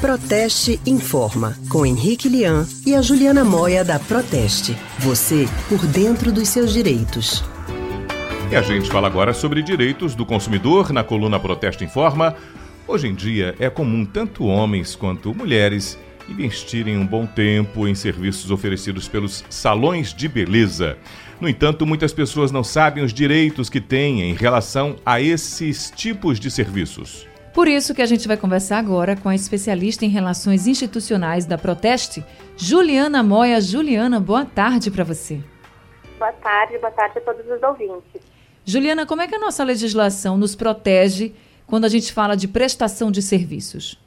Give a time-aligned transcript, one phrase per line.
[0.00, 4.76] Proteste Informa, com Henrique Lian e a Juliana Moia da Proteste.
[4.98, 7.42] Você por dentro dos seus direitos.
[8.50, 12.36] E a gente fala agora sobre direitos do consumidor na coluna Proteste Informa.
[12.86, 18.50] Hoje em dia é comum tanto homens quanto mulheres investirem um bom tempo em serviços
[18.50, 20.98] oferecidos pelos salões de beleza.
[21.40, 26.38] No entanto, muitas pessoas não sabem os direitos que têm em relação a esses tipos
[26.38, 27.26] de serviços.
[27.56, 31.56] Por isso que a gente vai conversar agora com a especialista em relações institucionais da
[31.56, 32.22] Proteste,
[32.54, 33.62] Juliana Moia.
[33.62, 35.40] Juliana, boa tarde para você.
[36.18, 38.20] Boa tarde, boa tarde a todos os ouvintes.
[38.62, 41.34] Juliana, como é que a nossa legislação nos protege
[41.66, 43.98] quando a gente fala de prestação de serviços?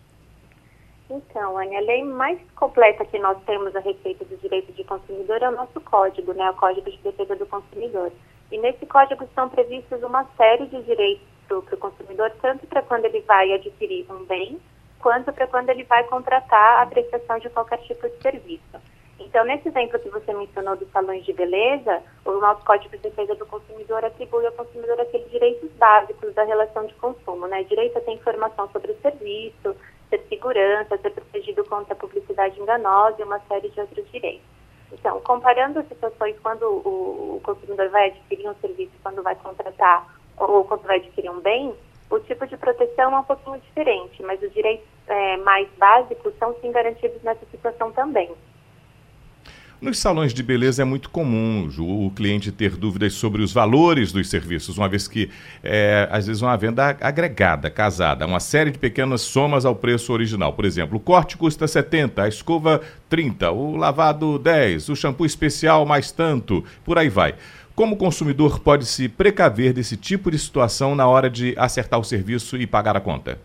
[1.10, 5.42] Então, Anne, a lei mais completa que nós temos a respeito do direito de consumidor
[5.42, 8.12] é o nosso código, né, o Código de Defesa do Consumidor.
[8.52, 13.06] E nesse código estão previstos uma série de direitos para o consumidor, tanto para quando
[13.06, 14.60] ele vai adquirir um bem,
[15.00, 18.80] quanto para quando ele vai contratar a prestação de qualquer tipo de serviço.
[19.20, 23.36] Então, nesse exemplo que você mencionou dos salões de beleza, o nosso Código de Defesa
[23.36, 27.64] do Consumidor atribui ao consumidor aqueles direitos básicos da relação de consumo, né?
[27.64, 29.76] Direito a ter informação sobre o serviço,
[30.10, 34.48] ter segurança, ser protegido contra a publicidade enganosa e uma série de outros direitos.
[34.92, 40.08] Então, comparando as situações quando o consumidor vai adquirir um serviço, quando vai contratar
[40.40, 41.74] ou quando vai adquirir um bem,
[42.10, 46.56] o tipo de proteção é um pouquinho diferente, mas os direitos é, mais básicos são
[46.62, 48.32] sim garantidos nessa situação também.
[49.82, 54.30] Nos salões de beleza é muito comum o cliente ter dúvidas sobre os valores dos
[54.30, 55.30] serviços, uma vez que
[55.64, 60.52] é, às vezes uma venda agregada, casada, uma série de pequenas somas ao preço original.
[60.52, 65.86] Por exemplo, o corte custa 70, a escova 30, o lavado 10, o shampoo especial
[65.86, 67.36] mais tanto, por aí vai.
[67.80, 72.04] Como o consumidor pode se precaver desse tipo de situação na hora de acertar o
[72.04, 73.40] serviço e pagar a conta?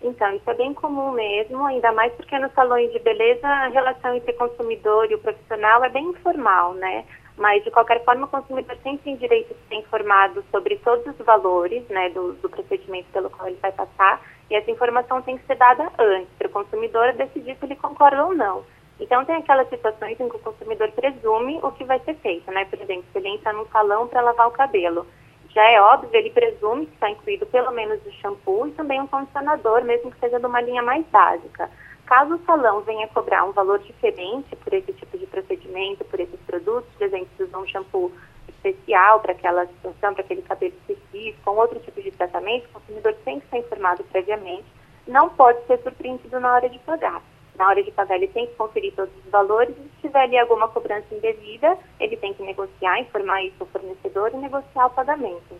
[0.00, 4.14] Então, isso é bem comum mesmo, ainda mais porque nos salões de beleza a relação
[4.14, 7.04] entre consumidor e o profissional é bem informal, né?
[7.36, 11.26] Mas, de qualquer forma, o consumidor sempre tem direito de ser informado sobre todos os
[11.26, 15.44] valores né, do, do procedimento pelo qual ele vai passar, e essa informação tem que
[15.46, 18.62] ser dada antes, para o consumidor decidir se ele concorda ou não.
[19.02, 22.64] Então, tem aquelas situações em que o consumidor presume o que vai ser feito, né?
[22.66, 25.04] Por exemplo, se ele entra num salão para lavar o cabelo,
[25.52, 29.08] já é óbvio, ele presume que está incluído pelo menos o shampoo e também um
[29.08, 31.68] condicionador, mesmo que seja de uma linha mais básica.
[32.06, 36.38] Caso o salão venha cobrar um valor diferente por esse tipo de procedimento, por esses
[36.46, 38.12] produtos, por exemplo, se usar um shampoo
[38.48, 43.14] especial para aquela situação, para aquele cabelo específico, ou outro tipo de tratamento, o consumidor
[43.24, 44.66] tem que ser informado previamente,
[45.08, 47.20] não pode ser surpreendido na hora de pagar
[47.62, 50.36] na hora de pagar, ele tem que conferir todos os valores e se tiver ali
[50.36, 55.54] alguma cobrança indevida, ele tem que negociar, informar isso ao fornecedor e negociar o pagamento.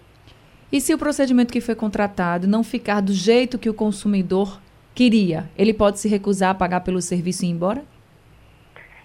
[0.72, 4.60] E se o procedimento que foi contratado não ficar do jeito que o consumidor
[4.96, 7.84] queria, ele pode se recusar a pagar pelo serviço e ir embora?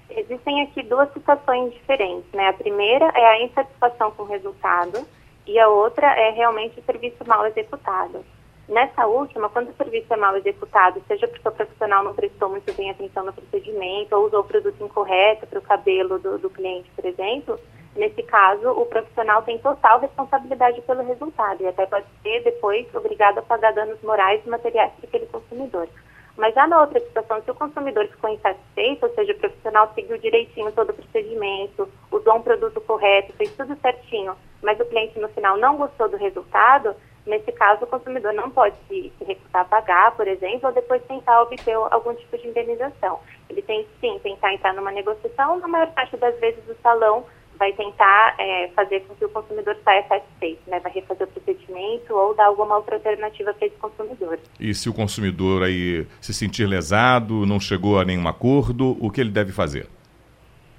[0.09, 2.47] Existem aqui duas situações diferentes, né?
[2.47, 5.05] A primeira é a insatisfação com o resultado
[5.45, 8.25] e a outra é realmente o serviço mal executado.
[8.67, 12.71] Nessa última, quando o serviço é mal executado, seja porque o profissional não prestou muito
[12.73, 16.91] bem atenção no procedimento ou usou o produto incorreto para o cabelo do, do cliente,
[16.93, 17.57] por exemplo,
[17.95, 23.37] nesse caso, o profissional tem total responsabilidade pelo resultado e até pode ser depois obrigado
[23.37, 25.87] a pagar danos morais e materiais para aquele consumidor.
[26.35, 30.17] Mas já na outra situação, se o consumidor ficou insatisfeito, ou seja, o profissional seguiu
[30.19, 35.29] direitinho todo o procedimento, usou um produto correto, fez tudo certinho, mas o cliente no
[35.29, 36.95] final não gostou do resultado,
[37.27, 41.41] Nesse caso, o consumidor não pode se, recusar a pagar, por exemplo, ou depois tentar
[41.41, 43.19] obter algum tipo de indenização.
[43.49, 47.25] Ele tem sim tentar entrar numa negociação, na maior parte das vezes o salão
[47.57, 50.79] vai tentar é, fazer com que o consumidor saia satisfeito, né?
[50.79, 54.39] vai refazer o procedimento ou dar alguma outra alternativa para esse consumidor.
[54.59, 59.19] E se o consumidor aí se sentir lesado, não chegou a nenhum acordo, o que
[59.19, 59.87] ele deve fazer?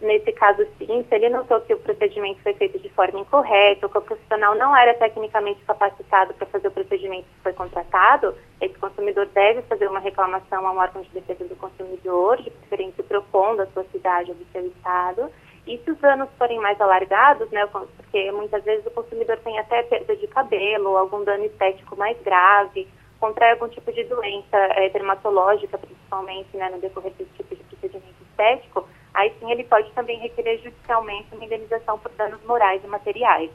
[0.00, 3.90] Nesse caso, sim, se ele notou que o procedimento foi feito de forma incorreta, ou
[3.90, 8.78] que o profissional não era tecnicamente capacitado para fazer o procedimento que foi contratado, esse
[8.78, 13.04] consumidor deve fazer uma reclamação a um órgão de defesa do consumidor, de preferência o
[13.04, 15.32] PROCON da sua cidade ou do seu estado.
[15.66, 19.82] E se os danos forem mais alargados, né, porque muitas vezes o consumidor tem até
[19.82, 22.86] perda de cabelo, algum dano estético mais grave,
[23.18, 28.22] contrai algum tipo de doença é, dermatológica, principalmente, né, no decorrer desse tipo de procedimento
[28.30, 33.50] estético, aí sim ele pode também requerer judicialmente uma indenização por danos morais e materiais.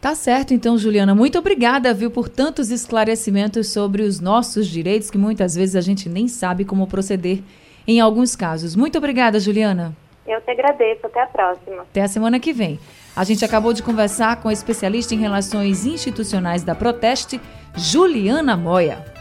[0.00, 1.14] Tá certo, então, Juliana.
[1.14, 6.10] Muito obrigada, viu, por tantos esclarecimentos sobre os nossos direitos que muitas vezes a gente
[6.10, 7.38] nem sabe como proceder
[7.88, 8.76] em alguns casos.
[8.76, 9.96] Muito obrigada, Juliana.
[10.26, 11.06] Eu te agradeço.
[11.06, 11.82] Até a próxima.
[11.82, 12.78] Até a semana que vem.
[13.16, 17.40] A gente acabou de conversar com a especialista em relações institucionais da Proteste,
[17.74, 19.13] Juliana Moia.